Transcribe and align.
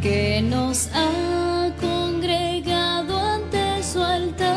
Que 0.00 0.40
nos 0.42 0.88
ha 0.94 1.70
congregado 1.78 3.18
ante 3.18 3.82
su 3.82 4.02
altar, 4.02 4.48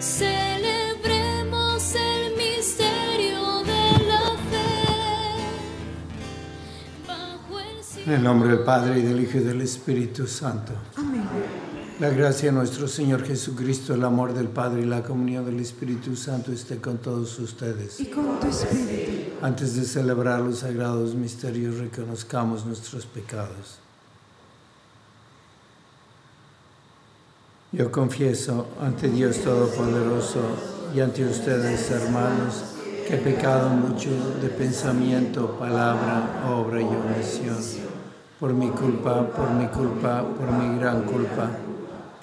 celebremos 0.00 1.94
el 1.94 2.36
misterio 2.36 3.62
de 3.62 4.04
la 4.08 4.36
fe. 4.50 5.36
Bajo 7.06 7.60
el. 7.60 7.76
En 8.06 8.12
el 8.14 8.22
nombre 8.22 8.48
del 8.48 8.60
Padre 8.60 8.98
y 8.98 9.02
del 9.02 9.20
Hijo 9.20 9.38
y 9.38 9.42
del 9.42 9.60
Espíritu 9.60 10.26
Santo. 10.26 10.72
La 12.00 12.10
gracia 12.10 12.50
de 12.50 12.56
nuestro 12.56 12.88
Señor 12.88 13.24
Jesucristo, 13.24 13.94
el 13.94 14.02
amor 14.02 14.34
del 14.34 14.48
Padre 14.48 14.82
y 14.82 14.84
la 14.84 15.04
comunión 15.04 15.44
del 15.44 15.60
Espíritu 15.60 16.16
Santo 16.16 16.50
esté 16.50 16.78
con 16.78 16.98
todos 16.98 17.38
ustedes. 17.38 18.00
Y 18.00 18.06
con 18.06 18.40
tu 18.40 18.48
espíritu. 18.48 19.30
Antes 19.40 19.76
de 19.76 19.84
celebrar 19.84 20.40
los 20.40 20.58
sagrados 20.58 21.14
misterios, 21.14 21.78
reconozcamos 21.78 22.66
nuestros 22.66 23.06
pecados. 23.06 23.78
Yo 27.70 27.92
confieso 27.92 28.66
ante 28.80 29.08
Dios 29.08 29.38
Todopoderoso 29.38 30.40
y 30.92 31.00
ante 31.00 31.24
ustedes, 31.24 31.92
hermanos, 31.92 32.64
que 33.06 33.14
he 33.14 33.18
pecado 33.18 33.70
mucho 33.70 34.10
de 34.42 34.48
pensamiento, 34.48 35.56
palabra, 35.60 36.44
obra 36.50 36.80
y 36.80 36.86
omisión. 36.86 37.58
Por 38.40 38.52
mi 38.52 38.70
culpa, 38.70 39.28
por 39.28 39.48
mi 39.50 39.68
culpa, 39.68 40.24
por 40.36 40.50
mi 40.50 40.76
gran 40.76 41.02
culpa. 41.02 41.50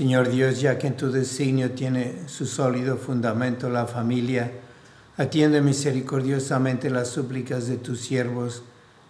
Señor 0.00 0.30
Dios, 0.30 0.62
ya 0.62 0.78
que 0.78 0.86
en 0.86 0.96
tu 0.96 1.12
designio 1.12 1.72
tiene 1.72 2.22
su 2.24 2.46
sólido 2.46 2.96
fundamento 2.96 3.68
la 3.68 3.86
familia, 3.86 4.50
atiende 5.18 5.60
misericordiosamente 5.60 6.88
las 6.88 7.08
súplicas 7.08 7.66
de 7.66 7.76
tus 7.76 8.00
siervos 8.00 8.62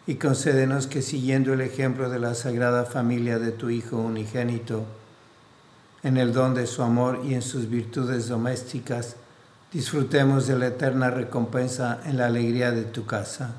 y 0.09 0.17
concédenos 0.17 0.89
que 0.89 1.01
siguiendo 1.01 1.53
el 1.53 1.61
ejemplo 1.61 2.11
de 2.11 2.19
la 2.19 2.35
sagrada 2.35 2.85
familia 2.87 3.39
de 3.39 3.53
tu 3.53 3.71
Hijo 3.71 3.99
unigénito, 3.99 4.85
en 6.03 6.17
el 6.17 6.33
don 6.33 6.55
de 6.55 6.67
su 6.67 6.83
amor 6.83 7.21
y 7.25 7.35
en 7.35 7.43
sus 7.43 7.71
virtudes 7.71 8.27
domésticas, 8.27 9.15
disfrutemos 9.73 10.49
de 10.49 10.59
la 10.59 10.67
eterna 10.67 11.09
recompensa 11.09 12.01
en 12.05 12.17
la 12.17 12.27
alegría 12.27 12.73
de 12.73 12.83
tu 12.83 13.07
casa. 13.07 13.55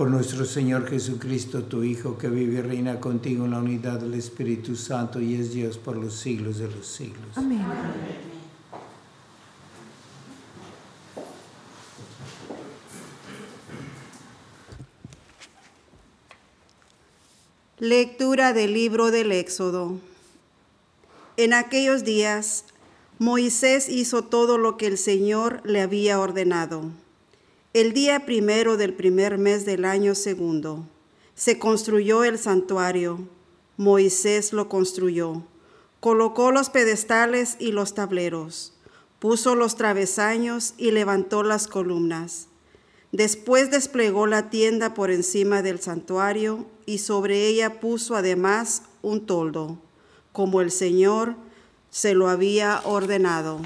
Por 0.00 0.08
nuestro 0.08 0.46
Señor 0.46 0.88
Jesucristo, 0.88 1.64
tu 1.64 1.82
Hijo, 1.82 2.16
que 2.16 2.30
vive 2.30 2.60
y 2.60 2.62
reina 2.62 2.98
contigo 3.00 3.44
en 3.44 3.50
la 3.50 3.58
unidad 3.58 4.00
del 4.00 4.14
Espíritu 4.14 4.74
Santo 4.74 5.20
y 5.20 5.34
es 5.34 5.52
Dios 5.52 5.76
por 5.76 5.94
los 5.94 6.14
siglos 6.14 6.56
de 6.56 6.70
los 6.70 6.86
siglos. 6.86 7.36
Amén. 7.36 7.62
Lectura 17.78 18.54
del 18.54 18.72
libro 18.72 19.10
del 19.10 19.32
Éxodo. 19.32 19.98
En 21.36 21.52
aquellos 21.52 22.04
días, 22.04 22.64
Moisés 23.18 23.90
hizo 23.90 24.24
todo 24.24 24.56
lo 24.56 24.78
que 24.78 24.86
el 24.86 24.96
Señor 24.96 25.60
le 25.66 25.82
había 25.82 26.18
ordenado. 26.18 26.90
El 27.72 27.92
día 27.92 28.26
primero 28.26 28.76
del 28.76 28.94
primer 28.94 29.38
mes 29.38 29.64
del 29.64 29.84
año 29.84 30.16
segundo, 30.16 30.88
se 31.36 31.60
construyó 31.60 32.24
el 32.24 32.36
santuario. 32.36 33.20
Moisés 33.76 34.52
lo 34.52 34.68
construyó. 34.68 35.44
Colocó 36.00 36.50
los 36.50 36.68
pedestales 36.68 37.54
y 37.60 37.70
los 37.70 37.94
tableros. 37.94 38.72
Puso 39.20 39.54
los 39.54 39.76
travesaños 39.76 40.74
y 40.78 40.90
levantó 40.90 41.44
las 41.44 41.68
columnas. 41.68 42.48
Después 43.12 43.70
desplegó 43.70 44.26
la 44.26 44.50
tienda 44.50 44.92
por 44.92 45.12
encima 45.12 45.62
del 45.62 45.78
santuario 45.78 46.66
y 46.86 46.98
sobre 46.98 47.46
ella 47.46 47.78
puso 47.78 48.16
además 48.16 48.82
un 49.00 49.26
toldo, 49.26 49.78
como 50.32 50.60
el 50.60 50.72
Señor 50.72 51.36
se 51.88 52.14
lo 52.14 52.28
había 52.28 52.80
ordenado. 52.82 53.60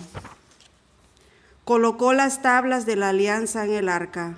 Colocó 1.65 2.13
las 2.13 2.43
tablas 2.43 2.85
de 2.85 2.95
la 2.95 3.09
alianza 3.09 3.65
en 3.65 3.73
el 3.73 3.89
arca, 3.89 4.35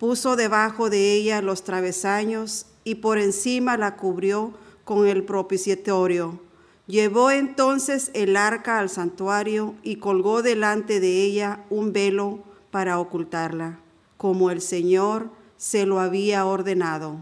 puso 0.00 0.34
debajo 0.34 0.90
de 0.90 1.14
ella 1.14 1.40
los 1.40 1.62
travesaños 1.62 2.66
y 2.82 2.96
por 2.96 3.18
encima 3.18 3.76
la 3.76 3.94
cubrió 3.94 4.52
con 4.82 5.06
el 5.06 5.22
propiciatorio. 5.22 6.40
Llevó 6.88 7.30
entonces 7.30 8.10
el 8.14 8.36
arca 8.36 8.80
al 8.80 8.88
santuario 8.88 9.74
y 9.84 9.96
colgó 9.96 10.42
delante 10.42 10.98
de 10.98 11.22
ella 11.22 11.64
un 11.70 11.92
velo 11.92 12.40
para 12.72 12.98
ocultarla, 12.98 13.78
como 14.16 14.50
el 14.50 14.60
Señor 14.60 15.30
se 15.56 15.86
lo 15.86 16.00
había 16.00 16.46
ordenado. 16.46 17.18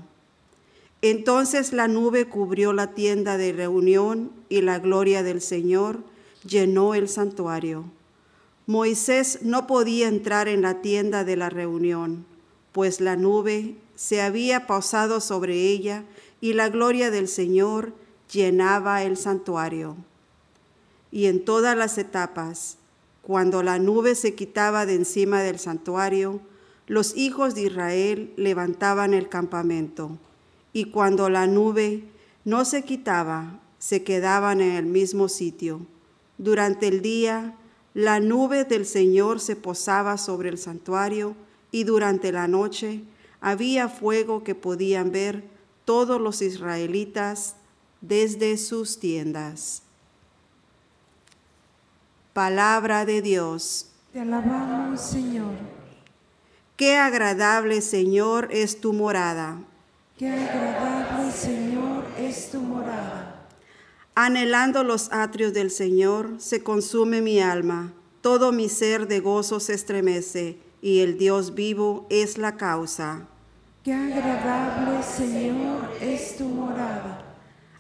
Entonces 1.02 1.74
la 1.74 1.86
nube 1.86 2.30
cubrió 2.30 2.72
la 2.72 2.92
tienda 2.92 3.36
de 3.36 3.52
reunión 3.52 4.32
y 4.48 4.62
la 4.62 4.78
gloria 4.78 5.22
del 5.22 5.42
Señor 5.42 5.98
llenó 6.46 6.94
el 6.94 7.10
santuario. 7.10 7.84
Moisés 8.66 9.40
no 9.42 9.66
podía 9.66 10.08
entrar 10.08 10.48
en 10.48 10.62
la 10.62 10.80
tienda 10.80 11.24
de 11.24 11.36
la 11.36 11.50
reunión 11.50 12.26
pues 12.74 13.00
la 13.00 13.14
nube 13.14 13.76
se 13.94 14.20
había 14.20 14.66
posado 14.66 15.20
sobre 15.20 15.54
ella 15.54 16.02
y 16.40 16.54
la 16.54 16.68
gloria 16.70 17.12
del 17.12 17.28
Señor 17.28 17.94
llenaba 18.32 19.04
el 19.04 19.16
santuario. 19.16 19.96
Y 21.12 21.26
en 21.26 21.44
todas 21.44 21.76
las 21.76 21.98
etapas, 21.98 22.78
cuando 23.22 23.62
la 23.62 23.78
nube 23.78 24.16
se 24.16 24.34
quitaba 24.34 24.86
de 24.86 24.96
encima 24.96 25.40
del 25.40 25.60
santuario, 25.60 26.40
los 26.88 27.16
hijos 27.16 27.54
de 27.54 27.62
Israel 27.62 28.32
levantaban 28.36 29.14
el 29.14 29.28
campamento, 29.28 30.18
y 30.72 30.86
cuando 30.86 31.30
la 31.30 31.46
nube 31.46 32.02
no 32.44 32.64
se 32.64 32.82
quitaba, 32.82 33.60
se 33.78 34.02
quedaban 34.02 34.60
en 34.60 34.72
el 34.72 34.86
mismo 34.86 35.28
sitio. 35.28 35.86
Durante 36.38 36.88
el 36.88 37.02
día, 37.02 37.54
la 37.94 38.18
nube 38.18 38.64
del 38.64 38.84
Señor 38.84 39.40
se 39.40 39.54
posaba 39.54 40.18
sobre 40.18 40.48
el 40.48 40.58
santuario, 40.58 41.36
y 41.70 41.84
durante 41.84 42.30
la 42.30 42.46
noche 42.46 43.02
había 43.40 43.88
fuego 43.88 44.44
que 44.44 44.54
podían 44.54 45.10
ver 45.10 45.44
todos 45.84 46.20
los 46.20 46.40
israelitas 46.42 47.56
desde 48.00 48.56
sus 48.58 49.00
tiendas. 49.00 49.82
Palabra 52.32 53.04
de 53.04 53.22
Dios. 53.22 53.88
Te 54.12 54.20
alabamos, 54.20 55.00
Señor. 55.00 55.54
Qué 56.76 56.96
agradable, 56.96 57.80
Señor, 57.80 58.48
es 58.50 58.80
tu 58.80 58.92
morada. 58.92 59.58
Qué 60.18 60.28
agradable, 60.28 61.30
Señor, 61.30 62.04
es 62.18 62.50
tu 62.50 62.60
morada. 62.60 63.23
Anhelando 64.16 64.84
los 64.84 65.10
atrios 65.12 65.52
del 65.54 65.72
Señor, 65.72 66.36
se 66.38 66.62
consume 66.62 67.20
mi 67.20 67.40
alma. 67.40 67.92
Todo 68.20 68.52
mi 68.52 68.68
ser 68.68 69.08
de 69.08 69.18
gozo 69.18 69.58
se 69.58 69.74
estremece, 69.74 70.58
y 70.80 71.00
el 71.00 71.18
Dios 71.18 71.56
vivo 71.56 72.06
es 72.10 72.38
la 72.38 72.56
causa. 72.56 73.26
Qué 73.82 73.92
agradable, 73.92 75.02
Señor, 75.02 75.90
es 76.00 76.36
tu 76.36 76.44
morada. 76.44 77.24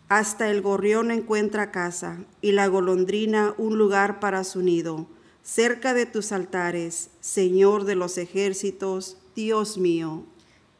Hasta 0.08 0.50
el 0.50 0.60
gorrión 0.60 1.12
encuentra 1.12 1.70
casa, 1.70 2.18
y 2.40 2.50
la 2.50 2.66
golondrina 2.66 3.54
un 3.56 3.78
lugar 3.78 4.18
para 4.18 4.42
su 4.42 4.60
nido. 4.60 5.06
Cerca 5.44 5.94
de 5.94 6.04
tus 6.04 6.32
altares, 6.32 7.10
Señor 7.20 7.84
de 7.84 7.94
los 7.94 8.18
ejércitos, 8.18 9.18
Dios 9.36 9.78
mío. 9.78 10.24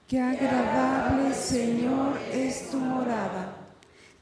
Qué 0.09 0.21
agradable, 0.21 1.33
Señor, 1.33 2.19
es 2.33 2.71
tu 2.71 2.79
morada. 2.79 3.64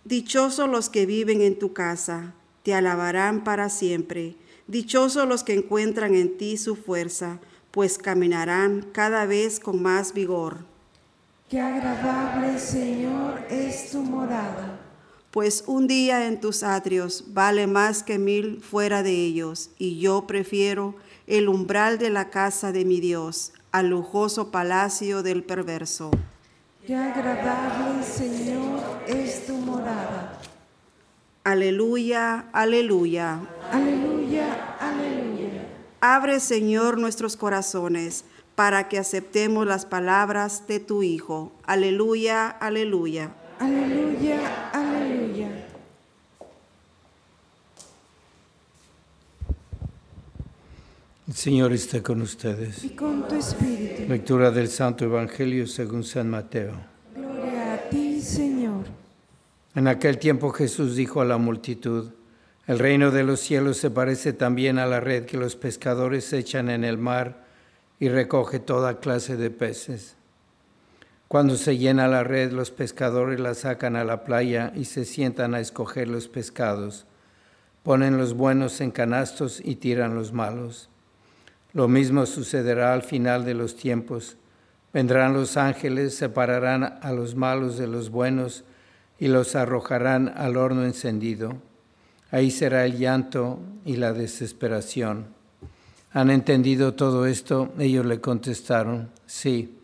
Dichosos 0.05 0.69
los 0.69 0.89
que 0.89 1.07
viven 1.07 1.43
en 1.43 1.57
tu 1.57 1.73
casa, 1.73 2.35
te 2.65 2.75
alabarán 2.75 3.45
para 3.45 3.69
siempre. 3.69 4.35
Dichosos 4.67 5.29
los 5.29 5.45
que 5.45 5.55
encuentran 5.55 6.17
en 6.17 6.37
ti 6.37 6.57
su 6.57 6.75
fuerza, 6.75 7.39
pues 7.71 7.99
caminarán 7.99 8.87
cada 8.93 9.27
vez 9.27 9.61
con 9.61 9.81
más 9.81 10.13
vigor. 10.13 10.59
Qué 11.49 11.61
agradable, 11.61 12.59
Señor, 12.59 13.43
es 13.49 13.93
tu 13.93 14.03
morada. 14.03 14.81
Pues 15.31 15.65
un 15.69 15.87
día 15.87 16.27
en 16.27 16.41
tus 16.41 16.65
atrios 16.65 17.27
vale 17.29 17.69
más 17.69 18.03
que 18.03 18.19
mil 18.19 18.61
fuera 18.61 19.05
de 19.05 19.13
ellos, 19.13 19.71
y 19.79 20.01
yo 20.01 20.27
prefiero 20.27 20.97
el 21.29 21.49
umbral 21.49 21.99
de 21.99 22.11
la 22.11 22.29
casa 22.29 22.73
de 22.73 22.85
mi 22.85 23.01
Dios 23.01 23.53
al 23.71 23.89
lujoso 23.89 24.51
palacio 24.51 25.23
del 25.23 25.45
perverso. 25.45 26.11
Qué 26.85 26.97
agradable, 26.97 28.03
Señor, 28.03 28.81
es 29.07 29.47
tu 29.47 29.55
morada. 29.55 30.37
Aleluya, 31.45 32.47
aleluya. 32.53 33.39
Aleluya, 33.71 34.77
aleluya. 34.81 35.69
Abre, 36.01 36.41
Señor, 36.41 36.99
nuestros 36.99 37.37
corazones 37.37 38.25
para 38.57 38.89
que 38.89 38.99
aceptemos 38.99 39.65
las 39.65 39.87
palabras 39.87 40.67
de 40.67 40.81
tu 40.81 41.05
Hijo. 41.05 41.53
Aleluya, 41.67 42.49
aleluya. 42.49 43.31
Aleluya, 43.61 44.41
aleluya. 44.73 44.82
El 51.33 51.39
Señor 51.39 51.73
está 51.73 52.03
con 52.03 52.21
ustedes. 52.21 52.85
Y 52.85 52.91
con 52.91 53.27
tu 53.27 53.37
espíritu. 53.37 54.03
Lectura 54.07 54.51
del 54.51 54.69
Santo 54.69 55.07
Evangelio 55.07 55.67
según 55.67 56.05
San 56.05 56.29
Mateo. 56.29 56.75
Gloria 57.17 57.73
a 57.73 57.89
ti, 57.89 58.21
Señor. 58.21 58.85
En 59.75 59.89
aquel 59.89 60.19
tiempo 60.19 60.51
Jesús 60.51 60.95
dijo 60.95 61.23
a 61.23 61.25
la 61.25 61.39
multitud, 61.39 62.11
el 62.67 62.79
reino 62.79 63.11
de 63.11 63.25
los 63.25 63.41
cielos 63.41 63.79
se 63.79 63.91
parece 63.91 64.35
también 64.35 64.79
a 64.79 64.85
la 64.85 65.01
red 65.01 65.25
que 65.25 65.39
los 65.39 65.57
pescadores 65.57 66.31
echan 66.35 66.69
en 66.69 66.85
el 66.85 66.99
mar 66.99 67.47
y 67.99 68.11
recoge 68.11 68.59
toda 68.59 69.01
clase 69.01 69.39
de 69.39 69.49
peces. 69.49 70.17
Cuando 71.29 71.57
se 71.57 71.79
llena 71.79 72.09
la 72.09 72.25
red, 72.25 72.53
los 72.53 72.71
pescadores 72.71 73.41
la 73.41 73.55
sacan 73.55 73.97
a 73.97 74.05
la 74.05 74.25
playa 74.25 74.71
y 74.77 74.85
se 74.85 75.07
sientan 75.07 75.55
a 75.55 75.61
escoger 75.61 76.09
los 76.09 76.29
pescados. 76.29 77.07
Ponen 77.85 78.19
los 78.19 78.35
buenos 78.35 78.83
en 78.83 78.91
canastos 78.91 79.63
y 79.65 79.77
tiran 79.77 80.15
los 80.15 80.35
malos. 80.35 80.91
Lo 81.73 81.89
mismo 81.89 82.27
sucederá 82.27 82.93
al 82.93 83.03
final 83.03 83.45
de 83.45 83.55
los 83.55 83.77
tiempos. 83.77 84.37
Vendrán 84.93 85.33
los 85.33 85.57
ángeles, 85.57 86.15
separarán 86.15 86.99
a 87.01 87.13
los 87.13 87.35
malos 87.35 87.79
de 87.79 87.87
los 87.87 88.11
buenos 88.11 88.65
y 89.19 89.29
los 89.29 89.57
arrojarán 89.57 90.33
al 90.37 90.57
horno 90.57 90.85
encendido. 90.85 91.55
Ahí 92.31 92.51
será 92.51 92.85
el 92.85 92.99
llanto 92.99 93.61
y 93.85 93.97
la 93.97 94.13
desesperación. 94.13 95.27
¿Han 96.13 96.31
entendido 96.31 96.93
todo 96.93 97.27
esto? 97.27 97.73
Ellos 97.79 98.05
le 98.05 98.21
contestaron, 98.21 99.11
sí. 99.27 99.79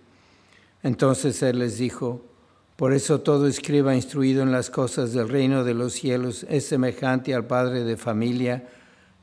Entonces 0.83 1.43
él 1.43 1.61
les 1.61 1.79
dijo, 1.79 2.23
por 2.77 2.93
eso 2.93 3.23
todo 3.23 3.47
escriba 3.47 3.95
instruido 3.95 4.43
en 4.43 4.53
las 4.53 4.71
cosas 4.71 5.13
del 5.13 5.29
reino 5.29 5.65
de 5.65 5.75
los 5.75 5.95
cielos 5.95 6.47
es 6.49 6.67
semejante 6.67 7.35
al 7.35 7.47
padre 7.47 7.83
de 7.83 7.97
familia 7.97 8.69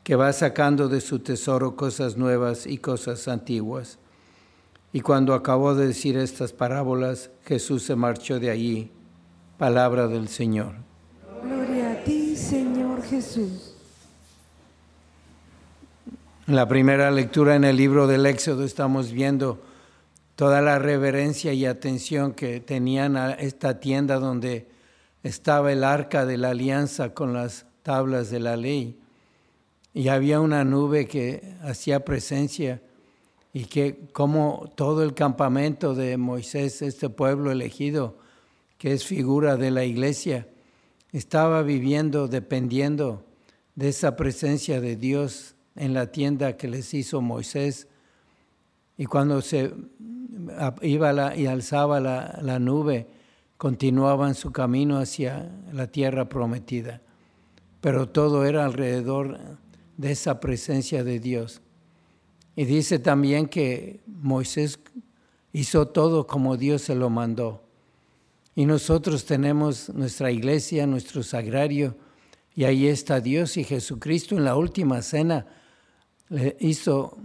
que 0.05 0.15
va 0.15 0.31
sacando 0.33 0.87
de 0.87 1.01
su 1.01 1.17
tesoro 1.17 1.75
cosas 1.75 2.15
nuevas 2.15 2.67
y 2.67 2.77
cosas 2.77 3.27
antiguas. 3.27 3.97
Y 4.93 5.01
cuando 5.01 5.33
acabó 5.33 5.73
de 5.73 5.87
decir 5.87 6.15
estas 6.15 6.53
parábolas, 6.53 7.31
Jesús 7.43 7.81
se 7.81 7.95
marchó 7.95 8.39
de 8.39 8.51
allí. 8.51 8.91
Palabra 9.57 10.07
del 10.07 10.27
Señor. 10.27 10.75
Gloria 11.41 11.93
a 11.93 12.03
ti, 12.03 12.35
Señor 12.35 13.01
Jesús. 13.01 13.73
En 16.47 16.55
la 16.55 16.67
primera 16.67 17.09
lectura 17.09 17.55
en 17.55 17.63
el 17.63 17.75
libro 17.75 18.05
del 18.05 18.27
Éxodo 18.27 18.63
estamos 18.63 19.11
viendo 19.11 19.59
toda 20.35 20.61
la 20.61 20.77
reverencia 20.77 21.51
y 21.53 21.65
atención 21.65 22.33
que 22.33 22.59
tenían 22.59 23.17
a 23.17 23.31
esta 23.31 23.79
tienda 23.79 24.19
donde 24.19 24.67
estaba 25.23 25.71
el 25.71 25.83
arca 25.83 26.27
de 26.27 26.37
la 26.37 26.51
alianza 26.51 27.15
con 27.15 27.33
las 27.33 27.65
tablas 27.81 28.29
de 28.29 28.39
la 28.39 28.55
ley. 28.55 28.99
Y 29.95 30.09
había 30.09 30.41
una 30.41 30.65
nube 30.65 31.07
que 31.07 31.55
hacía 31.63 32.03
presencia 32.03 32.81
y 33.53 33.63
que 33.63 34.09
como 34.11 34.69
todo 34.75 35.03
el 35.03 35.13
campamento 35.13 35.95
de 35.95 36.17
Moisés, 36.17 36.81
este 36.81 37.09
pueblo 37.09 37.49
elegido, 37.49 38.17
que 38.77 38.91
es 38.91 39.05
figura 39.05 39.55
de 39.55 39.71
la 39.71 39.85
iglesia, 39.85 40.49
estaba 41.13 41.61
viviendo, 41.61 42.27
dependiendo 42.27 43.23
de 43.75 43.87
esa 43.87 44.17
presencia 44.17 44.81
de 44.81 44.97
Dios 44.97 45.55
en 45.77 45.93
la 45.93 46.11
tienda 46.11 46.57
que 46.57 46.67
les 46.67 46.93
hizo 46.93 47.21
Moisés. 47.21 47.87
Y 48.97 49.05
cuando 49.05 49.41
se 49.41 49.73
iba 50.81 51.35
y 51.37 51.45
alzaba 51.45 52.01
la, 52.01 52.37
la 52.41 52.59
nube, 52.59 53.07
continuaban 53.55 54.35
su 54.35 54.51
camino 54.51 54.97
hacia 54.97 55.49
la 55.71 55.87
tierra 55.87 56.27
prometida. 56.27 56.99
Pero 57.79 58.09
todo 58.09 58.43
era 58.43 58.65
alrededor 58.65 59.39
de 59.97 60.11
esa 60.11 60.39
presencia 60.39 61.03
de 61.03 61.19
Dios. 61.19 61.61
Y 62.55 62.65
dice 62.65 62.99
también 62.99 63.47
que 63.47 64.01
Moisés 64.07 64.79
hizo 65.51 65.87
todo 65.87 66.27
como 66.27 66.57
Dios 66.57 66.83
se 66.83 66.95
lo 66.95 67.09
mandó. 67.09 67.63
Y 68.55 68.65
nosotros 68.65 69.25
tenemos 69.25 69.89
nuestra 69.89 70.31
iglesia, 70.31 70.87
nuestro 70.87 71.23
sagrario, 71.23 71.97
y 72.55 72.63
ahí 72.63 72.87
está 72.87 73.19
Dios 73.19 73.57
y 73.57 73.65
Jesucristo 73.65 74.37
en 74.37 74.45
la 74.45 74.55
última 74.55 75.01
cena 75.01 75.45
le 76.29 76.55
hizo 76.59 77.17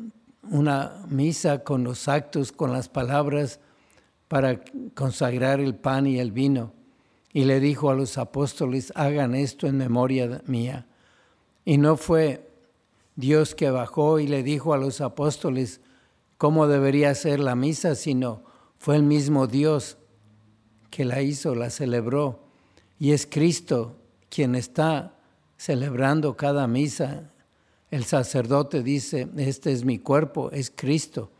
una 0.42 1.04
misa 1.08 1.62
con 1.62 1.84
los 1.84 2.08
actos, 2.08 2.50
con 2.50 2.72
las 2.72 2.88
palabras 2.88 3.60
para 4.26 4.60
consagrar 4.94 5.60
el 5.60 5.74
pan 5.74 6.06
y 6.06 6.18
el 6.18 6.32
vino. 6.32 6.72
Y 7.32 7.44
le 7.44 7.60
dijo 7.60 7.90
a 7.90 7.94
los 7.94 8.18
apóstoles, 8.18 8.92
hagan 8.96 9.36
esto 9.36 9.68
en 9.68 9.76
memoria 9.76 10.42
mía. 10.46 10.86
Y 11.64 11.78
no 11.78 11.96
fue 11.96 12.49
Dios 13.20 13.54
que 13.54 13.70
bajó 13.70 14.18
y 14.18 14.26
le 14.26 14.42
dijo 14.42 14.74
a 14.74 14.78
los 14.78 15.00
apóstoles 15.00 15.80
cómo 16.38 16.66
debería 16.66 17.14
ser 17.14 17.38
la 17.38 17.54
misa, 17.54 17.94
sino 17.94 18.42
fue 18.78 18.96
el 18.96 19.02
mismo 19.02 19.46
Dios 19.46 19.98
que 20.90 21.04
la 21.04 21.22
hizo, 21.22 21.54
la 21.54 21.70
celebró. 21.70 22.40
Y 22.98 23.12
es 23.12 23.26
Cristo 23.26 23.96
quien 24.28 24.54
está 24.54 25.14
celebrando 25.56 26.36
cada 26.36 26.66
misa. 26.66 27.30
El 27.90 28.04
sacerdote 28.04 28.82
dice, 28.82 29.28
este 29.36 29.72
es 29.72 29.84
mi 29.84 29.98
cuerpo, 29.98 30.50
es 30.50 30.72
Cristo. 30.74 31.30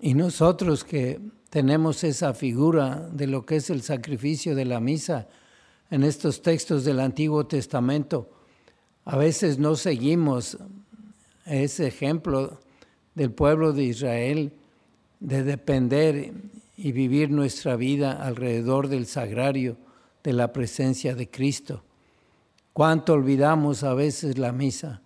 Y 0.00 0.14
nosotros 0.14 0.84
que 0.84 1.20
tenemos 1.48 2.04
esa 2.04 2.34
figura 2.34 3.08
de 3.10 3.26
lo 3.26 3.46
que 3.46 3.56
es 3.56 3.70
el 3.70 3.82
sacrificio 3.82 4.54
de 4.54 4.66
la 4.66 4.80
misa 4.80 5.26
en 5.90 6.02
estos 6.02 6.42
textos 6.42 6.84
del 6.84 7.00
Antiguo 7.00 7.46
Testamento, 7.46 8.28
a 9.06 9.16
veces 9.16 9.58
no 9.58 9.76
seguimos 9.76 10.58
ese 11.44 11.86
ejemplo 11.86 12.58
del 13.14 13.30
pueblo 13.30 13.72
de 13.72 13.84
Israel 13.84 14.52
de 15.20 15.44
depender 15.44 16.32
y 16.76 16.90
vivir 16.90 17.30
nuestra 17.30 17.76
vida 17.76 18.12
alrededor 18.12 18.88
del 18.88 19.06
sagrario, 19.06 19.76
de 20.24 20.32
la 20.32 20.52
presencia 20.52 21.14
de 21.14 21.30
Cristo. 21.30 21.84
Cuánto 22.72 23.12
olvidamos 23.12 23.84
a 23.84 23.94
veces 23.94 24.38
la 24.38 24.50
misa. 24.50 25.00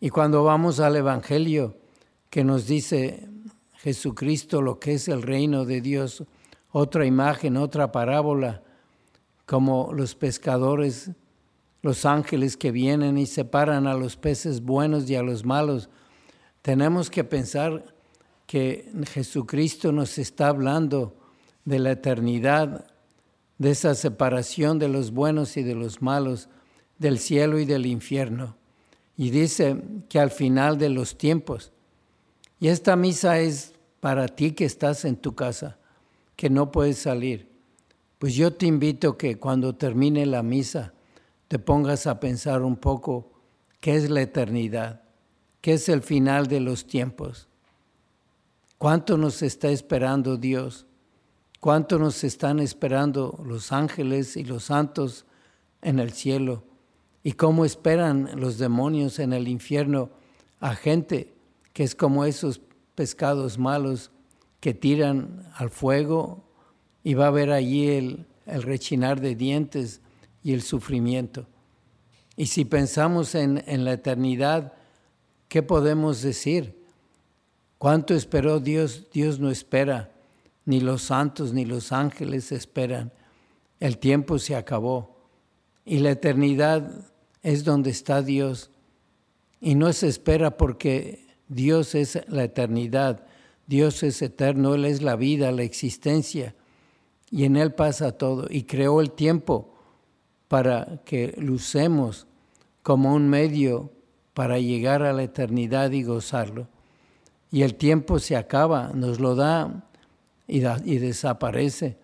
Y 0.00 0.10
cuando 0.10 0.42
vamos 0.42 0.80
al 0.80 0.96
Evangelio 0.96 1.76
que 2.28 2.42
nos 2.42 2.66
dice 2.66 3.28
Jesucristo 3.76 4.60
lo 4.60 4.80
que 4.80 4.94
es 4.94 5.06
el 5.06 5.22
reino 5.22 5.64
de 5.64 5.80
Dios, 5.80 6.24
otra 6.72 7.06
imagen, 7.06 7.56
otra 7.56 7.92
parábola, 7.92 8.62
como 9.46 9.92
los 9.92 10.16
pescadores, 10.16 11.12
los 11.86 12.04
ángeles 12.04 12.56
que 12.56 12.72
vienen 12.72 13.16
y 13.16 13.26
separan 13.26 13.86
a 13.86 13.94
los 13.94 14.16
peces 14.16 14.60
buenos 14.60 15.08
y 15.08 15.14
a 15.14 15.22
los 15.22 15.44
malos, 15.44 15.88
tenemos 16.60 17.10
que 17.10 17.22
pensar 17.22 17.94
que 18.44 18.90
Jesucristo 19.12 19.92
nos 19.92 20.18
está 20.18 20.48
hablando 20.48 21.16
de 21.64 21.78
la 21.78 21.92
eternidad, 21.92 22.90
de 23.58 23.70
esa 23.70 23.94
separación 23.94 24.80
de 24.80 24.88
los 24.88 25.12
buenos 25.12 25.56
y 25.56 25.62
de 25.62 25.76
los 25.76 26.02
malos, 26.02 26.48
del 26.98 27.20
cielo 27.20 27.60
y 27.60 27.66
del 27.66 27.86
infierno. 27.86 28.56
Y 29.16 29.30
dice 29.30 29.80
que 30.08 30.18
al 30.18 30.32
final 30.32 30.78
de 30.78 30.88
los 30.88 31.16
tiempos, 31.16 31.70
y 32.58 32.66
esta 32.66 32.96
misa 32.96 33.38
es 33.38 33.74
para 34.00 34.26
ti 34.26 34.50
que 34.50 34.64
estás 34.64 35.04
en 35.04 35.14
tu 35.14 35.36
casa, 35.36 35.78
que 36.34 36.50
no 36.50 36.72
puedes 36.72 36.98
salir, 36.98 37.48
pues 38.18 38.34
yo 38.34 38.52
te 38.52 38.66
invito 38.66 39.16
que 39.16 39.38
cuando 39.38 39.76
termine 39.76 40.26
la 40.26 40.42
misa 40.42 40.92
te 41.48 41.58
pongas 41.58 42.06
a 42.06 42.20
pensar 42.20 42.62
un 42.62 42.76
poco 42.76 43.32
qué 43.80 43.96
es 43.96 44.10
la 44.10 44.22
eternidad, 44.22 45.02
qué 45.60 45.74
es 45.74 45.88
el 45.88 46.02
final 46.02 46.46
de 46.46 46.60
los 46.60 46.86
tiempos 46.86 47.48
¿Cuánto 48.78 49.16
nos 49.16 49.40
está 49.42 49.70
esperando 49.70 50.36
Dios? 50.36 50.86
¿Cuánto 51.60 51.98
nos 51.98 52.24
están 52.24 52.60
esperando 52.60 53.42
los 53.42 53.72
ángeles 53.72 54.36
y 54.36 54.44
los 54.44 54.64
santos 54.64 55.24
en 55.80 55.98
el 55.98 56.12
cielo? 56.12 56.62
¿Y 57.22 57.32
cómo 57.32 57.64
esperan 57.64 58.38
los 58.38 58.58
demonios 58.58 59.18
en 59.18 59.32
el 59.32 59.48
infierno 59.48 60.10
a 60.60 60.74
gente 60.74 61.34
que 61.72 61.84
es 61.84 61.94
como 61.94 62.26
esos 62.26 62.60
pescados 62.94 63.58
malos 63.58 64.10
que 64.60 64.74
tiran 64.74 65.50
al 65.54 65.70
fuego 65.70 66.44
y 67.02 67.14
va 67.14 67.24
a 67.24 67.28
haber 67.28 67.52
allí 67.52 67.88
el, 67.88 68.26
el 68.44 68.62
rechinar 68.62 69.22
de 69.22 69.34
dientes 69.34 70.02
y 70.46 70.52
el 70.52 70.62
sufrimiento? 70.62 71.48
Y 72.36 72.46
si 72.46 72.64
pensamos 72.64 73.34
en, 73.34 73.64
en 73.66 73.84
la 73.84 73.94
eternidad, 73.94 74.74
¿qué 75.48 75.64
podemos 75.64 76.22
decir? 76.22 76.86
¿Cuánto 77.78 78.14
esperó 78.14 78.60
Dios? 78.60 79.08
Dios 79.12 79.40
no 79.40 79.50
espera, 79.50 80.12
ni 80.64 80.78
los 80.78 81.02
santos 81.02 81.52
ni 81.52 81.64
los 81.64 81.90
ángeles 81.90 82.52
esperan. 82.52 83.12
El 83.80 83.98
tiempo 83.98 84.38
se 84.38 84.54
acabó 84.54 85.16
y 85.84 85.98
la 85.98 86.12
eternidad 86.12 86.92
es 87.42 87.64
donde 87.64 87.90
está 87.90 88.22
Dios. 88.22 88.70
Y 89.60 89.74
no 89.74 89.92
se 89.92 90.06
espera 90.06 90.56
porque 90.56 91.26
Dios 91.48 91.96
es 91.96 92.20
la 92.28 92.44
eternidad, 92.44 93.26
Dios 93.66 94.04
es 94.04 94.22
eterno, 94.22 94.76
Él 94.76 94.84
es 94.84 95.02
la 95.02 95.16
vida, 95.16 95.50
la 95.50 95.64
existencia, 95.64 96.54
y 97.32 97.46
en 97.46 97.56
Él 97.56 97.74
pasa 97.74 98.12
todo. 98.12 98.46
Y 98.48 98.62
creó 98.62 99.00
el 99.00 99.10
tiempo 99.10 99.75
para 100.48 101.00
que 101.04 101.34
lucemos 101.38 102.26
como 102.82 103.14
un 103.14 103.28
medio 103.28 103.92
para 104.34 104.58
llegar 104.58 105.02
a 105.02 105.12
la 105.12 105.22
eternidad 105.22 105.90
y 105.92 106.02
gozarlo 106.02 106.68
y 107.50 107.62
el 107.62 107.74
tiempo 107.76 108.18
se 108.18 108.36
acaba, 108.36 108.90
nos 108.94 109.20
lo 109.20 109.34
da 109.34 109.88
y, 110.46 110.60
desaparece 110.60 111.96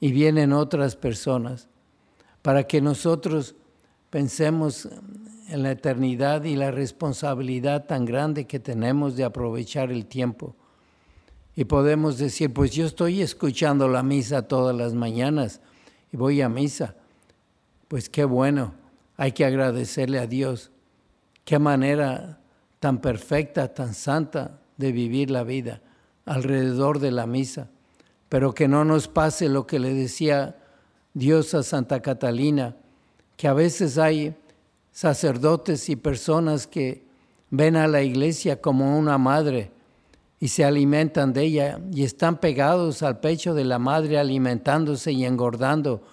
y 0.00 0.12
vienen 0.12 0.52
otras 0.52 0.96
personas 0.96 1.68
para 2.42 2.64
que 2.64 2.80
nosotros 2.80 3.54
pensemos 4.10 4.88
en 5.48 5.62
la 5.62 5.72
eternidad 5.72 6.44
y 6.44 6.56
la 6.56 6.70
responsabilidad 6.70 7.86
tan 7.86 8.04
grande 8.04 8.46
que 8.46 8.60
tenemos 8.60 9.16
de 9.16 9.24
aprovechar 9.24 9.90
el 9.90 10.06
tiempo. 10.06 10.54
Y 11.56 11.64
podemos 11.64 12.18
decir, 12.18 12.52
pues 12.52 12.70
yo 12.70 12.86
estoy 12.86 13.22
escuchando 13.22 13.88
la 13.88 14.02
misa 14.02 14.48
todas 14.48 14.76
las 14.76 14.94
mañanas 14.94 15.60
y 16.12 16.16
voy 16.16 16.40
a 16.40 16.48
misa. 16.48 16.94
Pues 17.90 18.08
qué 18.08 18.24
bueno, 18.24 18.72
hay 19.16 19.32
que 19.32 19.44
agradecerle 19.44 20.20
a 20.20 20.28
Dios. 20.28 20.70
Qué 21.44 21.58
manera 21.58 22.38
tan 22.78 23.00
perfecta, 23.00 23.74
tan 23.74 23.94
santa 23.94 24.60
de 24.76 24.92
vivir 24.92 25.28
la 25.28 25.42
vida 25.42 25.80
alrededor 26.24 27.00
de 27.00 27.10
la 27.10 27.26
misa, 27.26 27.68
pero 28.28 28.54
que 28.54 28.68
no 28.68 28.84
nos 28.84 29.08
pase 29.08 29.48
lo 29.48 29.66
que 29.66 29.80
le 29.80 29.92
decía 29.92 30.56
Dios 31.14 31.52
a 31.54 31.64
Santa 31.64 32.00
Catalina, 32.00 32.76
que 33.36 33.48
a 33.48 33.54
veces 33.54 33.98
hay 33.98 34.36
sacerdotes 34.92 35.88
y 35.88 35.96
personas 35.96 36.68
que 36.68 37.02
ven 37.50 37.74
a 37.74 37.88
la 37.88 38.02
iglesia 38.02 38.60
como 38.60 38.96
una 38.96 39.18
madre 39.18 39.72
y 40.38 40.46
se 40.46 40.64
alimentan 40.64 41.32
de 41.32 41.42
ella 41.42 41.80
y 41.92 42.04
están 42.04 42.38
pegados 42.38 43.02
al 43.02 43.18
pecho 43.18 43.52
de 43.52 43.64
la 43.64 43.80
madre 43.80 44.16
alimentándose 44.16 45.10
y 45.10 45.24
engordando, 45.24 46.04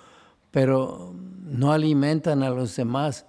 pero 0.58 1.14
no 1.14 1.72
alimentan 1.72 2.42
a 2.42 2.50
los 2.50 2.76
demás 2.76 3.28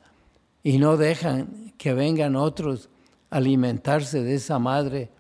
y 0.63 0.79
no 0.79 0.97
dejan 0.97 1.75
que 1.77 1.93
vengan 1.93 2.37
otros 2.37 2.89
a 3.29 3.37
alimentarse 3.37 4.23
de 4.23 4.37
esa 4.37 4.59
madre 4.59 5.11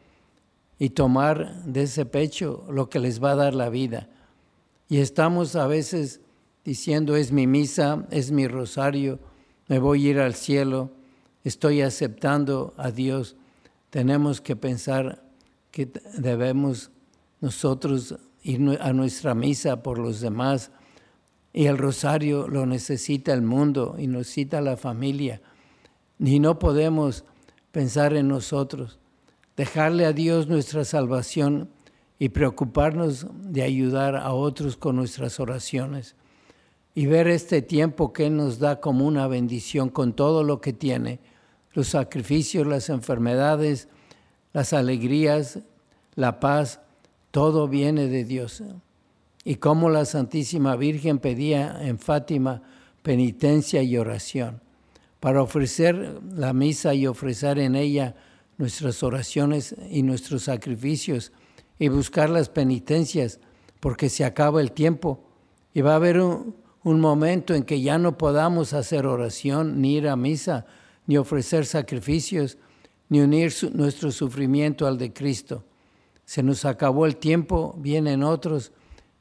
y 0.78 0.88
tomar 0.88 1.64
de 1.64 1.82
ese 1.82 2.06
pecho 2.06 2.64
lo 2.70 2.88
que 2.88 2.98
les 2.98 3.22
va 3.22 3.32
a 3.32 3.36
dar 3.36 3.54
la 3.54 3.68
vida. 3.68 4.08
Y 4.88 5.00
estamos 5.00 5.54
a 5.54 5.66
veces 5.66 6.22
diciendo, 6.64 7.14
es 7.14 7.30
mi 7.30 7.46
misa, 7.46 8.06
es 8.10 8.30
mi 8.30 8.48
rosario, 8.48 9.18
me 9.66 9.78
voy 9.78 10.06
a 10.06 10.10
ir 10.12 10.18
al 10.18 10.32
cielo, 10.32 10.90
estoy 11.44 11.82
aceptando 11.82 12.72
a 12.78 12.90
Dios. 12.90 13.36
Tenemos 13.90 14.40
que 14.40 14.56
pensar 14.56 15.22
que 15.70 15.92
debemos 16.16 16.90
nosotros 17.42 18.14
ir 18.42 18.78
a 18.80 18.94
nuestra 18.94 19.34
misa 19.34 19.82
por 19.82 19.98
los 19.98 20.22
demás. 20.22 20.70
Y 21.52 21.66
el 21.66 21.78
rosario 21.78 22.48
lo 22.48 22.66
necesita 22.66 23.32
el 23.32 23.42
mundo 23.42 23.96
y 23.98 24.06
necesita 24.06 24.60
la 24.60 24.76
familia. 24.76 25.40
Ni 26.18 26.38
no 26.38 26.58
podemos 26.58 27.24
pensar 27.72 28.14
en 28.14 28.28
nosotros 28.28 28.98
dejarle 29.56 30.06
a 30.06 30.12
Dios 30.12 30.46
nuestra 30.46 30.84
salvación 30.84 31.68
y 32.18 32.28
preocuparnos 32.28 33.26
de 33.42 33.62
ayudar 33.62 34.16
a 34.16 34.32
otros 34.32 34.76
con 34.76 34.96
nuestras 34.96 35.40
oraciones 35.40 36.14
y 36.94 37.06
ver 37.06 37.28
este 37.28 37.62
tiempo 37.62 38.12
que 38.12 38.30
nos 38.30 38.58
da 38.58 38.80
como 38.80 39.06
una 39.06 39.26
bendición 39.26 39.88
con 39.88 40.14
todo 40.14 40.42
lo 40.42 40.60
que 40.60 40.72
tiene, 40.72 41.20
los 41.72 41.88
sacrificios, 41.88 42.66
las 42.66 42.88
enfermedades, 42.88 43.88
las 44.52 44.72
alegrías, 44.72 45.60
la 46.14 46.40
paz, 46.40 46.80
todo 47.30 47.68
viene 47.68 48.08
de 48.08 48.24
Dios. 48.24 48.62
Y 49.44 49.56
como 49.56 49.90
la 49.90 50.04
Santísima 50.04 50.76
Virgen 50.76 51.18
pedía 51.18 51.78
en 51.86 51.98
Fátima 51.98 52.62
penitencia 53.02 53.82
y 53.82 53.96
oración, 53.96 54.60
para 55.20 55.42
ofrecer 55.42 56.20
la 56.32 56.52
misa 56.52 56.94
y 56.94 57.06
ofrecer 57.06 57.58
en 57.58 57.74
ella 57.74 58.14
nuestras 58.58 59.02
oraciones 59.02 59.74
y 59.90 60.02
nuestros 60.02 60.44
sacrificios 60.44 61.32
y 61.78 61.88
buscar 61.88 62.28
las 62.28 62.48
penitencias, 62.48 63.40
porque 63.80 64.08
se 64.08 64.24
acaba 64.24 64.60
el 64.60 64.72
tiempo 64.72 65.24
y 65.72 65.80
va 65.80 65.92
a 65.92 65.96
haber 65.96 66.20
un, 66.20 66.54
momento 66.82 67.54
en 67.54 67.64
que 67.64 67.82
ya 67.82 67.98
no 67.98 68.16
podamos 68.16 68.72
hacer 68.72 69.06
oración, 69.06 69.80
ni 69.80 69.96
ir 69.96 70.08
a 70.08 70.16
misa, 70.16 70.64
ni 71.06 71.18
ofrecer 71.18 71.66
sacrificios, 71.66 72.56
ni 73.10 73.20
unir 73.20 73.52
nuestro 73.74 74.10
sufrimiento 74.10 74.86
al 74.86 74.96
de 74.96 75.12
Cristo. 75.12 75.64
Se 76.24 76.42
nos 76.42 76.64
acabó 76.64 77.04
el 77.04 77.16
tiempo, 77.16 77.74
vienen 77.78 78.22
otros 78.22 78.72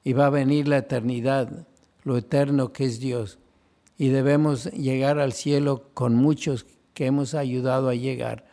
y 0.08 0.14
va 0.14 0.28
a 0.28 0.30
venir 0.30 0.70
la 0.70 0.78
eternidad, 0.78 1.68
lo 2.06 2.16
eterno 2.16 2.72
que 2.72 2.86
es 2.86 3.02
Dios. 3.02 3.40
Y 3.98 4.08
debemos 4.08 4.72
llegar 4.72 5.20
al 5.20 5.34
cielo 5.34 5.90
con 5.94 6.16
muchos 6.16 6.66
que 6.94 7.08
hemos 7.08 7.34
ayudado 7.34 7.90
a 7.90 7.94
llegar. 7.94 8.46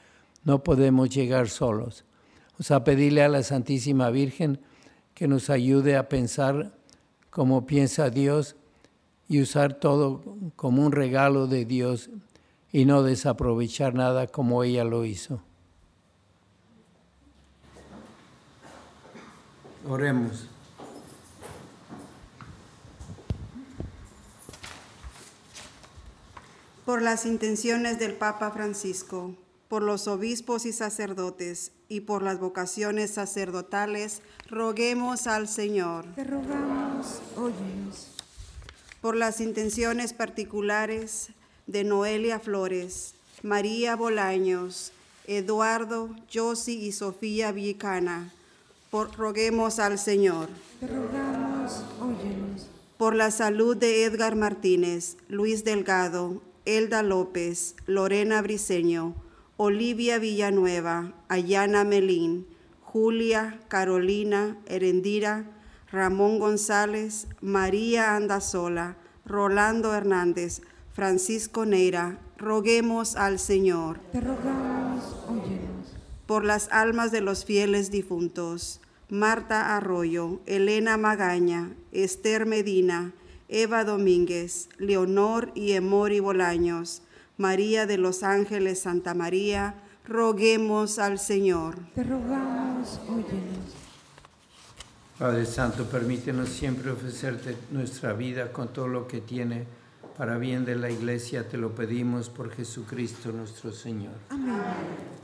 No 0.42 0.64
podemos 0.64 1.11
llegar 1.11 1.49
solos. 1.49 2.04
O 2.58 2.64
sea, 2.64 2.82
pedirle 2.82 3.23
a 3.23 3.28
la 3.28 3.44
Santísima 3.44 4.11
Virgen 4.11 4.58
que 5.14 5.28
nos 5.28 5.49
ayude 5.49 5.96
a 5.96 6.08
pensar 6.08 6.73
como 7.30 7.66
piensa 7.66 8.11
Dios 8.11 8.56
y 9.28 9.40
usar 9.40 9.75
todo 9.75 10.25
como 10.56 10.84
un 10.84 10.90
regalo 10.90 11.46
de 11.46 11.64
Dios 11.64 12.11
y 12.73 12.84
no 12.84 13.04
desaprovechar 13.04 13.94
nada 13.94 14.26
como 14.26 14.64
ella 14.64 14.82
lo 14.82 15.04
hizo. 15.04 15.40
Oremos. 19.88 20.49
Por 26.85 27.00
las 27.00 27.25
intenciones 27.25 27.99
del 27.99 28.14
Papa 28.14 28.50
Francisco, 28.50 29.35
por 29.69 29.83
los 29.83 30.07
obispos 30.07 30.67
y 30.67 30.73
sacerdotes 30.73 31.73
y 31.88 32.00
por 32.00 32.23
las 32.23 32.38
vocaciones 32.38 33.12
sacerdotales, 33.12 34.21
roguemos 34.50 35.26
al 35.26 35.49
Señor. 35.49 36.05
Te 36.14 36.25
rogamos, 36.25 37.21
óyenos. 37.37 38.09
Por 39.00 39.17
las 39.17 39.41
intenciones 39.41 40.12
particulares 40.12 41.29
de 41.67 41.85
Noelia 41.85 42.38
Flores, 42.38 43.14
María 43.43 43.97
Bolaños, 43.97 44.93
Eduardo, 45.26 46.11
Josi 46.33 46.79
y 46.85 46.93
Sofía 46.93 47.50
Villicana, 47.53 48.31
por, 48.91 49.17
roguemos 49.17 49.79
al 49.79 49.99
Señor. 49.99 50.49
Te 50.81 50.87
rogamos, 50.87 51.83
óyenos. 52.00 52.67
Por 52.99 53.14
la 53.14 53.31
salud 53.31 53.76
de 53.76 54.05
Edgar 54.05 54.37
Martínez, 54.37 55.17
Luis 55.29 55.64
Delgado, 55.64 56.41
Elda 56.64 57.02
López, 57.02 57.76
Lorena 57.87 58.40
Briceño, 58.42 59.14
Olivia 59.56 60.18
Villanueva, 60.18 61.12
Ayana 61.28 61.85
Melín, 61.85 62.47
Julia, 62.83 63.61
Carolina, 63.68 64.56
Erendira, 64.66 65.44
Ramón 65.92 66.38
González, 66.38 67.26
María 67.40 68.16
Andasola, 68.16 68.97
Rolando 69.26 69.94
Hernández, 69.94 70.62
Francisco 70.92 71.66
Neira, 71.66 72.18
roguemos 72.38 73.16
al 73.16 73.38
Señor 73.38 73.99
Te 74.12 74.21
rogamos, 74.21 75.04
óyenos. 75.28 75.94
por 76.26 76.44
las 76.44 76.68
almas 76.73 77.11
de 77.12 77.21
los 77.21 77.44
fieles 77.44 77.90
difuntos, 77.90 78.80
Marta 79.09 79.76
Arroyo, 79.76 80.40
Elena 80.47 80.97
Magaña, 80.97 81.75
Esther 81.92 82.47
Medina, 82.47 83.12
Eva 83.49 83.85
Domínguez, 83.85 84.69
Leonor 84.79 85.53
y 85.55 85.73
Emori 85.73 86.21
Bolaños, 86.21 87.03
María 87.37 87.87
de 87.87 87.99
los 87.99 88.23
Ángeles 88.23 88.81
Santa 88.81 89.15
María, 89.15 89.75
roguemos 90.07 90.99
al 90.99 91.19
Señor. 91.19 91.77
Te 91.95 92.05
rogamos, 92.05 93.01
óyenos. 93.09 93.85
Padre 95.19 95.47
Santo, 95.47 95.85
permítenos 95.85 96.49
siempre 96.49 96.91
ofrecerte 96.91 97.57
nuestra 97.71 98.13
vida 98.15 98.53
con 98.53 98.73
todo 98.73 98.89
lo 98.89 99.07
que 99.07 99.21
tiene 99.21 99.65
para 100.17 100.39
bien 100.39 100.65
de 100.65 100.77
la 100.77 100.91
iglesia. 100.91 101.49
Te 101.49 101.57
lo 101.57 101.75
pedimos 101.75 102.29
por 102.29 102.51
Jesucristo 102.51 103.31
nuestro 103.33 103.73
Señor. 103.73 104.15
Amén. 104.31 105.24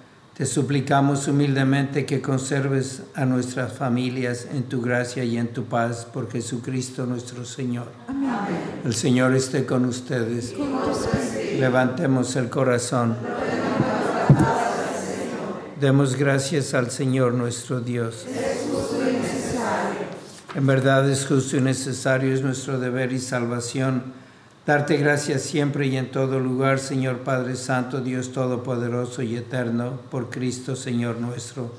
te 0.41 0.47
suplicamos 0.47 1.27
humildemente 1.27 2.03
que 2.03 2.19
conserves 2.19 3.03
a 3.13 3.25
nuestras 3.25 3.73
familias 3.73 4.47
en 4.51 4.63
tu 4.63 4.81
gracia 4.81 5.23
y 5.23 5.37
en 5.37 5.49
tu 5.49 5.65
paz 5.65 6.07
por 6.11 6.31
Jesucristo 6.31 7.05
nuestro 7.05 7.45
Señor. 7.45 7.85
Amén. 8.07 8.31
El 8.83 8.95
Señor 8.95 9.35
esté 9.35 9.67
con 9.67 9.85
ustedes. 9.85 10.55
Levantemos 11.59 12.35
el 12.37 12.49
corazón. 12.49 13.17
Demos 15.79 16.15
gracias 16.15 16.73
al 16.73 16.89
Señor 16.89 17.35
nuestro 17.35 17.79
Dios. 17.79 18.25
En 20.55 20.65
verdad 20.65 21.07
es 21.07 21.27
justo 21.27 21.57
y 21.57 21.61
necesario, 21.61 22.33
es 22.33 22.41
nuestro 22.41 22.79
deber 22.79 23.13
y 23.13 23.19
salvación. 23.19 24.20
Darte 24.71 24.95
gracias 24.95 25.41
siempre 25.41 25.87
y 25.87 25.97
en 25.97 26.11
todo 26.11 26.39
lugar, 26.39 26.79
Señor 26.79 27.17
Padre 27.25 27.57
Santo, 27.57 27.99
Dios 27.99 28.31
Todopoderoso 28.31 29.21
y 29.21 29.35
Eterno, 29.35 29.99
por 30.09 30.29
Cristo 30.29 30.77
Señor 30.77 31.17
nuestro. 31.17 31.73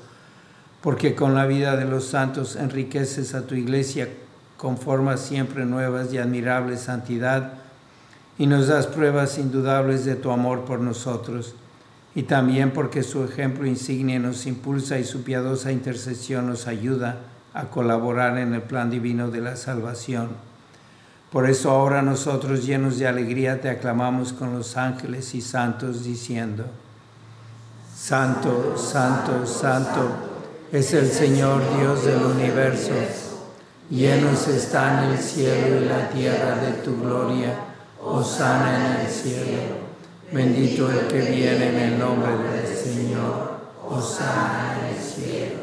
Porque 0.79 1.15
con 1.15 1.33
la 1.33 1.47
vida 1.47 1.75
de 1.75 1.85
los 1.85 2.05
santos 2.05 2.55
enriqueces 2.55 3.33
a 3.33 3.47
tu 3.47 3.55
iglesia 3.55 4.09
con 4.57 4.77
formas 4.77 5.21
siempre 5.21 5.65
nuevas 5.65 6.13
y 6.13 6.19
admirable 6.19 6.77
santidad 6.77 7.53
y 8.37 8.45
nos 8.45 8.67
das 8.67 8.85
pruebas 8.85 9.39
indudables 9.39 10.05
de 10.05 10.13
tu 10.13 10.29
amor 10.29 10.63
por 10.63 10.79
nosotros, 10.79 11.55
y 12.13 12.21
también 12.21 12.69
porque 12.69 13.01
su 13.01 13.23
ejemplo 13.23 13.65
insigne 13.65 14.19
nos 14.19 14.45
impulsa 14.45 14.99
y 14.99 15.03
su 15.03 15.23
piadosa 15.23 15.71
intercesión 15.71 16.45
nos 16.45 16.67
ayuda 16.67 17.21
a 17.55 17.71
colaborar 17.71 18.37
en 18.37 18.53
el 18.53 18.61
plan 18.61 18.91
divino 18.91 19.31
de 19.31 19.41
la 19.41 19.55
salvación. 19.55 20.52
Por 21.33 21.49
eso 21.49 21.71
ahora 21.71 22.03
nosotros 22.03 22.63
llenos 22.63 22.99
de 22.99 23.07
alegría 23.07 23.59
te 23.59 23.67
aclamamos 23.67 24.33
con 24.33 24.53
los 24.53 24.77
ángeles 24.77 25.33
y 25.33 25.41
santos 25.41 26.03
diciendo, 26.03 26.63
Santo, 27.97 28.77
Santo, 28.77 29.43
Santo 29.47 30.11
es 30.71 30.93
el 30.93 31.09
Señor 31.09 31.59
Dios 31.79 32.05
del 32.05 32.21
universo. 32.23 32.91
Llenos 33.89 34.47
están 34.47 35.05
el 35.05 35.17
cielo 35.17 35.81
y 35.81 35.85
la 35.85 36.07
tierra 36.09 36.55
de 36.57 36.73
tu 36.83 37.01
gloria. 37.01 37.55
Hosana 37.99 38.97
en 38.97 39.01
el 39.01 39.11
cielo. 39.11 39.61
Bendito 40.31 40.91
el 40.91 41.07
que 41.07 41.21
viene 41.31 41.69
en 41.69 41.93
el 41.93 41.99
nombre 41.99 42.31
del 42.37 42.77
Señor. 42.77 43.57
Hosana 43.89 44.77
en 44.77 44.95
el 44.95 45.03
cielo. 45.03 45.62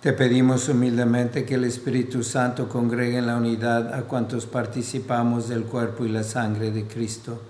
Te 0.00 0.12
pedimos 0.12 0.68
humildemente 0.68 1.44
que 1.44 1.56
el 1.56 1.64
Espíritu 1.64 2.22
Santo 2.22 2.68
congregue 2.68 3.18
en 3.18 3.26
la 3.26 3.36
unidad 3.36 3.92
a 3.92 4.02
cuantos 4.02 4.46
participamos 4.46 5.48
del 5.48 5.64
cuerpo 5.64 6.04
y 6.04 6.08
la 6.08 6.22
sangre 6.22 6.70
de 6.70 6.86
Cristo. 6.86 7.42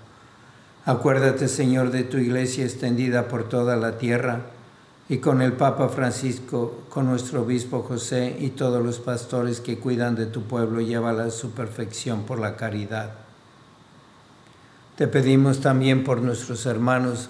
Acuérdate, 0.83 1.47
Señor, 1.47 1.91
de 1.91 2.03
tu 2.03 2.17
iglesia 2.17 2.65
extendida 2.65 3.27
por 3.27 3.47
toda 3.47 3.75
la 3.75 3.99
tierra 3.99 4.41
y 5.07 5.19
con 5.19 5.43
el 5.43 5.53
Papa 5.53 5.89
Francisco, 5.89 6.85
con 6.89 7.05
nuestro 7.05 7.43
obispo 7.43 7.83
José 7.83 8.35
y 8.39 8.49
todos 8.49 8.83
los 8.83 8.97
pastores 8.97 9.61
que 9.61 9.77
cuidan 9.77 10.15
de 10.15 10.25
tu 10.25 10.41
pueblo, 10.41 10.81
llévala 10.81 11.25
a 11.25 11.31
su 11.31 11.51
perfección 11.51 12.23
por 12.23 12.39
la 12.39 12.55
caridad. 12.55 13.11
Te 14.97 15.07
pedimos 15.07 15.59
también 15.59 16.03
por 16.03 16.23
nuestros 16.23 16.65
hermanos 16.65 17.29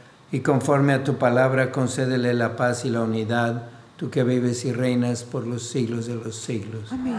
y 0.31 0.39
conforme 0.39 0.93
a 0.93 1.03
tu 1.03 1.17
palabra 1.17 1.71
concédele 1.71 2.33
la 2.33 2.55
paz 2.55 2.85
y 2.85 2.89
la 2.89 3.01
unidad, 3.01 3.63
tú 3.97 4.09
que 4.09 4.23
vives 4.23 4.65
y 4.65 4.71
reinas 4.71 5.23
por 5.23 5.45
los 5.45 5.67
siglos 5.67 6.07
de 6.07 6.15
los 6.15 6.35
siglos. 6.35 6.91
Amén. 6.91 7.15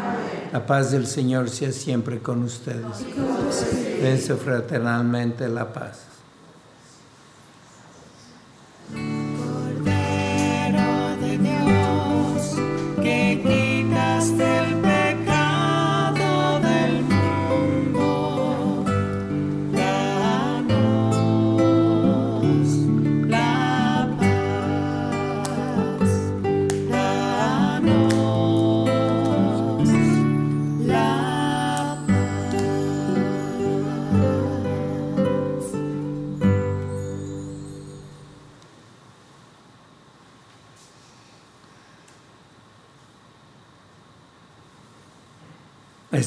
La 0.53 0.67
paz 0.67 0.91
del 0.91 1.07
Señor 1.07 1.51
sea 1.51 1.73
siempre 1.73 2.21
con 2.21 2.43
ustedes. 2.43 3.05
Dense 4.01 4.35
fraternalmente 4.37 5.49
la 5.49 5.73
paz. 5.73 6.12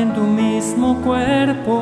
en 0.00 0.12
tu 0.12 0.22
mismo 0.22 1.00
cuerpo. 1.02 1.76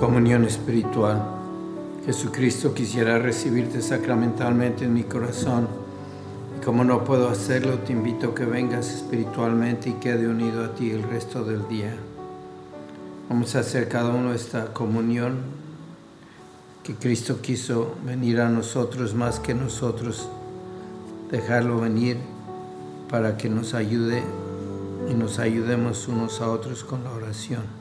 Comunión 0.00 0.46
espiritual. 0.46 1.22
Jesucristo 2.06 2.72
quisiera 2.72 3.18
recibirte 3.18 3.82
sacramentalmente 3.82 4.86
en 4.86 4.94
mi 4.94 5.02
corazón. 5.02 5.68
Y 6.56 6.64
como 6.64 6.84
no 6.84 7.04
puedo 7.04 7.28
hacerlo, 7.28 7.80
te 7.80 7.92
invito 7.92 8.28
a 8.28 8.34
que 8.34 8.46
vengas 8.46 8.90
espiritualmente 8.94 9.90
y 9.90 9.92
quede 10.00 10.26
unido 10.26 10.64
a 10.64 10.74
ti 10.74 10.90
el 10.90 11.02
resto 11.02 11.44
del 11.44 11.68
día. 11.68 11.94
Vamos 13.28 13.54
a 13.54 13.58
hacer 13.58 13.90
cada 13.90 14.08
uno 14.08 14.32
esta 14.32 14.72
comunión 14.72 15.40
que 16.82 16.94
Cristo 16.94 17.42
quiso 17.42 17.94
venir 18.02 18.40
a 18.40 18.48
nosotros 18.48 19.14
más 19.14 19.38
que 19.38 19.52
nosotros, 19.52 20.30
dejarlo 21.30 21.78
venir 21.78 22.16
para 23.10 23.36
que 23.36 23.50
nos 23.50 23.74
ayude 23.74 24.22
y 25.10 25.12
nos 25.12 25.38
ayudemos 25.38 26.08
unos 26.08 26.40
a 26.40 26.48
otros 26.48 26.84
con 26.84 27.04
la 27.04 27.10
oración. 27.10 27.79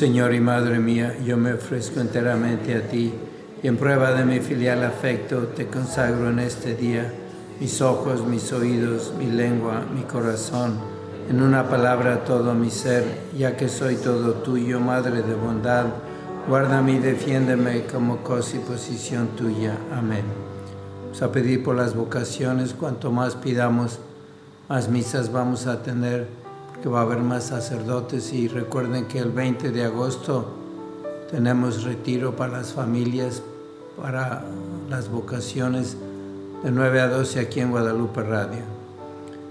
Señor 0.00 0.32
y 0.32 0.40
Madre 0.40 0.78
mía, 0.78 1.14
yo 1.26 1.36
me 1.36 1.52
ofrezco 1.52 2.00
enteramente 2.00 2.74
a 2.74 2.88
ti 2.88 3.12
y 3.62 3.68
en 3.68 3.76
prueba 3.76 4.12
de 4.12 4.24
mi 4.24 4.40
filial 4.40 4.82
afecto 4.82 5.48
te 5.48 5.66
consagro 5.66 6.30
en 6.30 6.38
este 6.38 6.74
día 6.74 7.12
mis 7.60 7.82
ojos, 7.82 8.26
mis 8.26 8.50
oídos, 8.50 9.12
mi 9.18 9.26
lengua, 9.26 9.82
mi 9.94 10.04
corazón, 10.04 10.78
en 11.28 11.42
una 11.42 11.68
palabra 11.68 12.24
todo 12.24 12.54
mi 12.54 12.70
ser, 12.70 13.04
ya 13.36 13.58
que 13.58 13.68
soy 13.68 13.96
todo 13.96 14.36
tuyo, 14.36 14.80
Madre 14.80 15.20
de 15.20 15.34
bondad, 15.34 15.84
guárdame 16.48 16.92
y 16.92 16.98
defiéndeme 17.00 17.84
como 17.84 18.22
cosa 18.22 18.56
y 18.56 18.60
posición 18.60 19.28
tuya. 19.36 19.76
Amén. 19.92 20.24
Vamos 21.02 21.20
a 21.20 21.30
pedir 21.30 21.62
por 21.62 21.76
las 21.76 21.94
vocaciones, 21.94 22.72
cuanto 22.72 23.12
más 23.12 23.34
pidamos, 23.34 23.98
más 24.66 24.88
misas 24.88 25.30
vamos 25.30 25.66
a 25.66 25.82
tener 25.82 26.39
que 26.82 26.88
va 26.88 27.00
a 27.00 27.02
haber 27.02 27.18
más 27.18 27.44
sacerdotes 27.44 28.32
y 28.32 28.48
recuerden 28.48 29.06
que 29.06 29.18
el 29.18 29.30
20 29.30 29.70
de 29.70 29.84
agosto 29.84 30.46
tenemos 31.30 31.84
retiro 31.84 32.34
para 32.34 32.58
las 32.58 32.72
familias, 32.72 33.42
para 34.00 34.44
las 34.88 35.10
vocaciones 35.10 35.96
de 36.64 36.70
9 36.70 37.00
a 37.00 37.08
12 37.08 37.40
aquí 37.40 37.60
en 37.60 37.70
Guadalupe 37.70 38.22
Radio. 38.22 38.62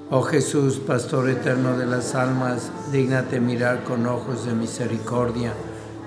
Oh 0.10 0.24
Jesús, 0.24 0.80
Pastor 0.80 1.30
eterno 1.30 1.78
de 1.78 1.86
las 1.86 2.16
almas, 2.16 2.72
dígnate 2.92 3.40
mirar 3.40 3.84
con 3.84 4.08
ojos 4.08 4.46
de 4.46 4.54
misericordia 4.54 5.54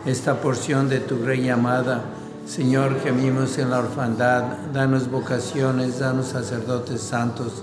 esta 0.04 0.40
porción 0.40 0.88
de 0.88 0.98
tu 0.98 1.24
Rey 1.24 1.48
amada. 1.48 2.02
Señor, 2.46 2.98
gemimos 3.00 3.58
en 3.58 3.70
la 3.70 3.78
orfandad, 3.78 4.42
danos 4.72 5.08
vocaciones, 5.08 6.00
danos 6.00 6.26
sacerdotes 6.26 7.00
santos 7.00 7.62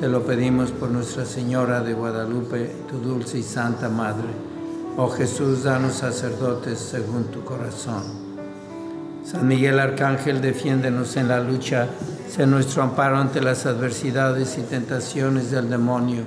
te 0.00 0.08
lo 0.08 0.24
pedimos 0.24 0.70
por 0.70 0.88
Nuestra 0.88 1.26
Señora 1.26 1.82
de 1.82 1.92
Guadalupe, 1.92 2.72
tu 2.88 2.96
dulce 3.00 3.36
y 3.36 3.42
santa 3.42 3.90
Madre. 3.90 4.28
Oh 4.96 5.10
Jesús, 5.10 5.64
danos 5.64 5.96
sacerdotes 5.96 6.78
según 6.78 7.24
tu 7.24 7.44
corazón. 7.44 8.02
San 9.22 9.46
Miguel 9.46 9.78
Arcángel, 9.78 10.40
defiéndenos 10.40 11.18
en 11.18 11.28
la 11.28 11.40
lucha, 11.40 11.86
sé 12.30 12.46
nuestro 12.46 12.82
amparo 12.82 13.18
ante 13.18 13.42
las 13.42 13.66
adversidades 13.66 14.56
y 14.56 14.62
tentaciones 14.62 15.50
del 15.50 15.68
demonio. 15.68 16.22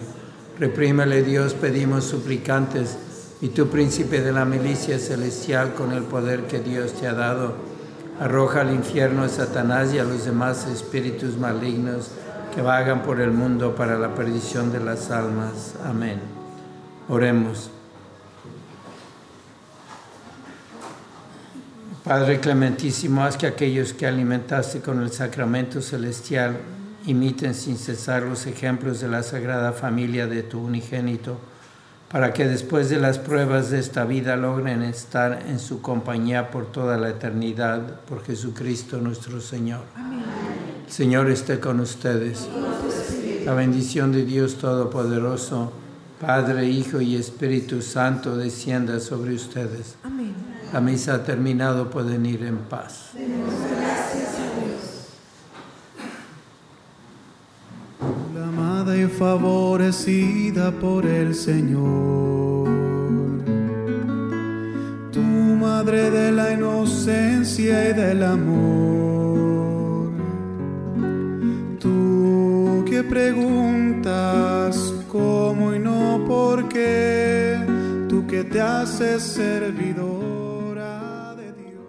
Reprímele 0.59 1.23
Dios, 1.23 1.55
pedimos 1.55 2.03
suplicantes, 2.03 2.95
y 3.41 3.49
tú, 3.49 3.69
príncipe 3.69 4.21
de 4.21 4.33
la 4.33 4.45
milicia 4.45 4.99
celestial, 4.99 5.73
con 5.73 5.93
el 5.93 6.03
poder 6.03 6.43
que 6.43 6.59
Dios 6.59 6.93
te 6.93 7.07
ha 7.07 7.13
dado, 7.13 7.55
arroja 8.19 8.61
al 8.61 8.71
infierno 8.71 9.23
a 9.23 9.29
Satanás 9.29 9.91
y 9.95 9.97
a 9.97 10.03
los 10.03 10.25
demás 10.25 10.67
espíritus 10.67 11.39
malignos 11.39 12.11
que 12.53 12.61
vagan 12.61 13.01
por 13.01 13.19
el 13.19 13.31
mundo 13.31 13.75
para 13.75 13.97
la 13.97 14.13
perdición 14.13 14.71
de 14.71 14.79
las 14.79 15.09
almas. 15.09 15.75
Amén. 15.85 16.19
Oremos. 17.09 17.71
Padre 22.03 22.39
clementísimo, 22.39 23.23
haz 23.23 23.37
que 23.37 23.47
aquellos 23.47 23.93
que 23.93 24.05
alimentaste 24.05 24.81
con 24.81 25.01
el 25.01 25.11
sacramento 25.11 25.81
celestial 25.81 26.57
imiten 27.05 27.55
sin 27.55 27.77
cesar 27.77 28.23
los 28.23 28.45
ejemplos 28.45 28.99
de 28.99 29.07
la 29.07 29.23
sagrada 29.23 29.71
familia 29.71 30.27
de 30.27 30.43
tu 30.43 30.59
unigénito 30.59 31.37
para 32.13 32.31
que 32.31 32.45
después 32.45 32.89
de 32.89 32.99
las 32.99 33.17
pruebas 33.17 33.71
de 33.71 33.79
esta 33.79 34.05
vida 34.05 34.35
logren 34.35 34.83
estar 34.83 35.45
en 35.47 35.57
su 35.59 35.81
compañía 35.81 36.51
por 36.51 36.71
toda 36.71 36.95
la 36.95 37.09
eternidad, 37.09 38.01
por 38.01 38.23
Jesucristo 38.23 38.99
nuestro 38.99 39.41
Señor. 39.41 39.81
El 39.97 40.32
Señor 40.93 41.27
esté 41.31 41.59
con 41.59 41.79
ustedes. 41.79 42.47
La 43.45 43.55
bendición 43.55 44.11
de 44.11 44.25
Dios 44.25 44.59
Todopoderoso, 44.59 45.73
Padre, 46.21 46.69
Hijo 46.69 47.01
y 47.01 47.15
Espíritu 47.15 47.81
Santo, 47.81 48.37
descienda 48.37 48.99
sobre 48.99 49.33
ustedes. 49.33 49.95
Amén. 50.03 50.35
La 50.71 50.81
misa 50.81 51.15
ha 51.15 51.23
terminado, 51.23 51.89
pueden 51.89 52.27
ir 52.27 52.43
en 52.43 52.57
paz. 52.57 53.09
La 58.35 58.47
amada 58.47 58.95
y 58.95 59.07
favorecida 59.07 60.71
por 60.73 61.07
el 61.07 61.33
Señor. 61.33 62.69
Tu 65.11 65.21
madre 65.21 66.11
de 66.11 66.31
la 66.31 66.51
inocencia 66.51 67.89
y 67.89 67.93
del 67.93 68.21
amor. 68.21 69.22
Preguntas 73.23 74.93
cómo 75.09 75.73
y 75.73 75.79
no 75.79 76.23
por 76.27 76.67
qué. 76.67 77.57
Tú 78.09 78.27
que 78.27 78.43
te 78.43 78.59
haces 78.59 79.23
servidora 79.23 80.53
de 81.35 81.53
Dios. 81.53 81.81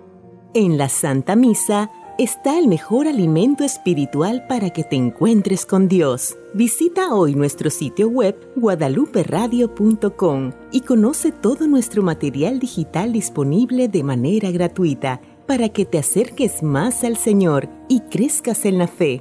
En 0.54 0.78
la 0.78 0.88
Santa 0.88 1.34
Misa 1.34 1.90
está 2.18 2.56
el 2.56 2.68
mejor 2.68 3.08
alimento 3.08 3.64
espiritual 3.64 4.46
para 4.46 4.70
que 4.70 4.84
te 4.84 4.94
encuentres 4.94 5.66
con 5.66 5.88
Dios. 5.88 6.38
Visita 6.54 7.12
hoy 7.12 7.34
nuestro 7.34 7.68
sitio 7.68 8.08
web 8.08 8.36
guadaluperadio.com 8.54 10.52
y 10.70 10.82
conoce 10.82 11.32
todo 11.32 11.66
nuestro 11.66 12.04
material 12.04 12.60
digital 12.60 13.12
disponible 13.12 13.88
de 13.88 14.04
manera 14.04 14.52
gratuita 14.52 15.20
para 15.48 15.68
que 15.68 15.84
te 15.84 15.98
acerques 15.98 16.62
más 16.62 17.02
al 17.02 17.16
Señor 17.16 17.68
y 17.88 18.02
crezcas 18.02 18.64
en 18.64 18.78
la 18.78 18.86
fe. 18.86 19.20